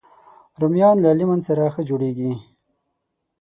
[0.61, 2.31] رومیان له لیمن سره ښه جوړېږي